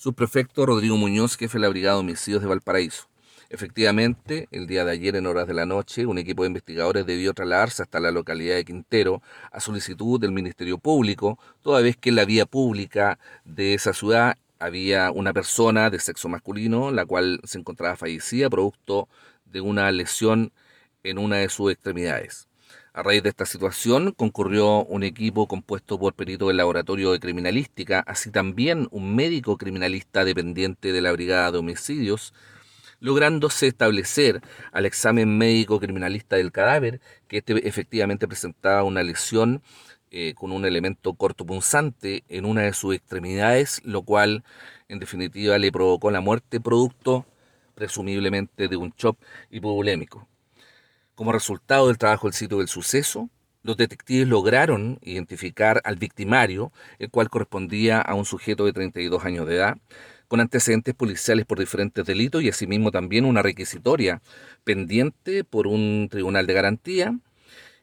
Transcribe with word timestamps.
Subprefecto 0.00 0.64
Rodrigo 0.64 0.96
Muñoz, 0.96 1.36
jefe 1.36 1.58
de 1.58 1.60
la 1.60 1.68
Brigada 1.68 1.96
de 1.96 2.00
Homicidios 2.00 2.40
de 2.40 2.48
Valparaíso. 2.48 3.10
Efectivamente, 3.50 4.48
el 4.50 4.66
día 4.66 4.82
de 4.82 4.92
ayer 4.92 5.14
en 5.14 5.26
horas 5.26 5.46
de 5.46 5.52
la 5.52 5.66
noche, 5.66 6.06
un 6.06 6.16
equipo 6.16 6.42
de 6.42 6.46
investigadores 6.46 7.04
debió 7.04 7.34
trasladarse 7.34 7.82
hasta 7.82 8.00
la 8.00 8.10
localidad 8.10 8.54
de 8.54 8.64
Quintero 8.64 9.20
a 9.52 9.60
solicitud 9.60 10.18
del 10.18 10.32
Ministerio 10.32 10.78
Público, 10.78 11.38
toda 11.60 11.82
vez 11.82 11.98
que 11.98 12.08
en 12.08 12.14
la 12.14 12.24
vía 12.24 12.46
pública 12.46 13.18
de 13.44 13.74
esa 13.74 13.92
ciudad 13.92 14.38
había 14.58 15.10
una 15.10 15.34
persona 15.34 15.90
de 15.90 15.98
sexo 15.98 16.30
masculino, 16.30 16.90
la 16.90 17.04
cual 17.04 17.38
se 17.44 17.58
encontraba 17.58 17.94
fallecida 17.94 18.48
producto 18.48 19.06
de 19.44 19.60
una 19.60 19.92
lesión 19.92 20.50
en 21.02 21.18
una 21.18 21.36
de 21.36 21.50
sus 21.50 21.72
extremidades. 21.72 22.48
A 22.92 23.04
raíz 23.04 23.22
de 23.22 23.28
esta 23.28 23.46
situación 23.46 24.12
concurrió 24.12 24.84
un 24.84 25.04
equipo 25.04 25.46
compuesto 25.46 25.96
por 25.96 26.14
peritos 26.14 26.48
del 26.48 26.56
laboratorio 26.56 27.12
de 27.12 27.20
criminalística, 27.20 28.00
así 28.00 28.32
también 28.32 28.88
un 28.90 29.14
médico 29.14 29.56
criminalista 29.56 30.24
dependiente 30.24 30.90
de 30.92 31.00
la 31.00 31.12
Brigada 31.12 31.52
de 31.52 31.58
Homicidios, 31.58 32.34
lográndose 32.98 33.68
establecer 33.68 34.40
al 34.72 34.86
examen 34.86 35.38
médico 35.38 35.78
criminalista 35.78 36.34
del 36.34 36.50
cadáver 36.50 37.00
que 37.28 37.38
este 37.38 37.68
efectivamente 37.68 38.26
presentaba 38.26 38.82
una 38.82 39.04
lesión 39.04 39.62
eh, 40.10 40.34
con 40.34 40.50
un 40.50 40.64
elemento 40.64 41.14
cortopunzante 41.14 42.24
en 42.28 42.44
una 42.44 42.62
de 42.62 42.72
sus 42.72 42.96
extremidades, 42.96 43.80
lo 43.84 44.02
cual 44.02 44.42
en 44.88 44.98
definitiva 44.98 45.58
le 45.58 45.70
provocó 45.70 46.10
la 46.10 46.20
muerte 46.20 46.60
producto 46.60 47.24
presumiblemente 47.76 48.66
de 48.66 48.76
un 48.76 48.92
shock 48.98 49.16
hipovolémico. 49.50 50.26
Como 51.20 51.32
resultado 51.32 51.88
del 51.88 51.98
trabajo 51.98 52.28
del 52.28 52.32
sitio 52.32 52.56
del 52.56 52.68
suceso, 52.68 53.28
los 53.62 53.76
detectives 53.76 54.26
lograron 54.26 54.98
identificar 55.02 55.82
al 55.84 55.96
victimario, 55.96 56.72
el 56.98 57.10
cual 57.10 57.28
correspondía 57.28 58.00
a 58.00 58.14
un 58.14 58.24
sujeto 58.24 58.64
de 58.64 58.72
32 58.72 59.22
años 59.26 59.46
de 59.46 59.56
edad, 59.56 59.76
con 60.28 60.40
antecedentes 60.40 60.94
policiales 60.94 61.44
por 61.44 61.58
diferentes 61.58 62.06
delitos 62.06 62.42
y 62.42 62.48
asimismo 62.48 62.90
también 62.90 63.26
una 63.26 63.42
requisitoria 63.42 64.22
pendiente 64.64 65.44
por 65.44 65.66
un 65.66 66.08
tribunal 66.10 66.46
de 66.46 66.54
garantía, 66.54 67.18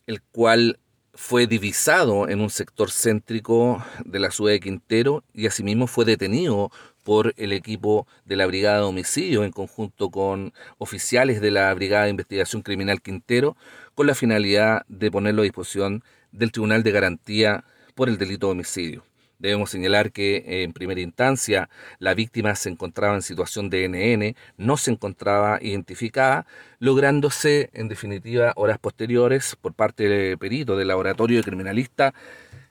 el 0.08 0.24
cual 0.24 0.80
fue 1.14 1.46
divisado 1.46 2.28
en 2.28 2.42
un 2.42 2.50
sector 2.50 2.90
céntrico 2.90 3.86
de 4.04 4.18
la 4.18 4.32
ciudad 4.32 4.54
de 4.54 4.62
Quintero 4.62 5.24
y 5.36 5.46
asimismo 5.46 5.86
fue 5.86 6.06
detenido 6.06 6.72
por 7.08 7.34
el 7.38 7.54
equipo 7.54 8.06
de 8.26 8.36
la 8.36 8.46
Brigada 8.48 8.80
de 8.80 8.84
Homicidio 8.84 9.46
en 9.46 9.54
conjunto 9.54 10.10
con 10.10 10.52
oficiales 10.78 11.40
de 11.40 11.52
la 11.52 11.74
Brigada 11.74 12.04
de 12.04 12.10
Investigación 12.10 12.64
Criminal 12.64 13.02
Quintero 13.02 13.56
con 13.96 14.08
la 14.08 14.14
finalidad 14.14 14.86
de 14.90 15.10
ponerlo 15.10 15.42
a 15.42 15.44
disposición 15.44 16.04
del 16.34 16.52
Tribunal 16.52 16.84
de 16.84 16.92
Garantía 16.92 17.64
por 17.96 18.10
el 18.10 18.18
delito 18.18 18.48
de 18.48 18.52
homicidio. 18.52 19.06
Debemos 19.40 19.70
señalar 19.70 20.12
que 20.12 20.64
en 20.64 20.74
primera 20.74 21.00
instancia 21.00 21.70
la 22.00 22.14
víctima 22.14 22.56
se 22.56 22.68
encontraba 22.72 23.16
en 23.16 23.22
situación 23.22 23.70
de 23.70 23.88
NN, 23.88 24.36
no 24.58 24.76
se 24.76 24.92
encontraba 24.92 25.60
identificada, 25.62 26.46
lográndose 26.80 27.70
en 27.72 27.88
definitiva 27.88 28.52
horas 28.58 28.80
posteriores 28.80 29.56
por 29.56 29.74
parte 29.74 30.10
del 30.10 30.38
perito 30.38 30.76
del 30.76 30.90
laboratorio 30.90 31.38
de 31.38 31.44
criminalista 31.44 32.14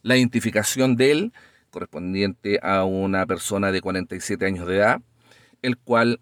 la 0.03 0.19
identificación 0.19 0.95
de 0.97 1.11
él 1.11 1.33
correspondiente 1.77 2.59
a 2.63 2.85
una 2.85 3.27
persona 3.27 3.71
de 3.71 3.83
47 3.83 4.47
años 4.47 4.67
de 4.67 4.77
edad, 4.77 5.03
el 5.61 5.77
cual, 5.77 6.21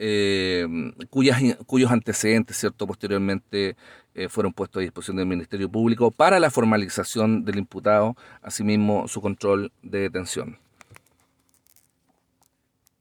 eh, 0.00 0.66
cuyos 1.10 1.92
antecedentes, 1.92 2.56
¿cierto?, 2.56 2.88
posteriormente 2.88 3.76
eh, 4.16 4.28
fueron 4.28 4.52
puestos 4.52 4.80
a 4.80 4.82
disposición 4.82 5.18
del 5.18 5.26
Ministerio 5.26 5.70
Público 5.70 6.10
para 6.10 6.40
la 6.40 6.50
formalización 6.50 7.44
del 7.44 7.58
imputado, 7.58 8.16
asimismo 8.42 9.06
su 9.06 9.20
control 9.20 9.70
de 9.80 10.00
detención. 10.00 10.58